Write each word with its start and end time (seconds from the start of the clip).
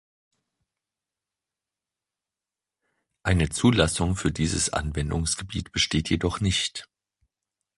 Eine 3.21 3.49
Zulassung 3.49 4.15
für 4.15 4.31
dieses 4.31 4.71
Anwendungsgebiet 4.73 5.71
besteht 5.71 6.09
jedoch 6.09 6.39
nicht. 6.39 6.89